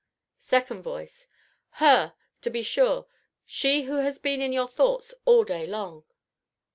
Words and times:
SECOND 0.39 0.81
VOICE. 0.83 1.27
Her! 1.73 2.15
to 2.41 2.49
be 2.49 2.63
sure, 2.63 3.05
she 3.45 3.83
who 3.83 3.97
has 3.97 4.17
been 4.17 4.41
in 4.41 4.51
your 4.51 4.67
thoughts 4.67 5.13
all 5.25 5.43
day 5.43 5.67
long. 5.67 6.05